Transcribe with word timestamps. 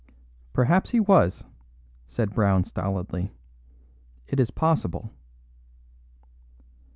"Perhaps 0.51 0.89
he 0.89 0.99
was," 0.99 1.43
said 2.07 2.33
Brown 2.33 2.63
stolidly; 2.63 3.31
"it 4.25 4.39
is 4.39 4.49
possible." 4.49 5.11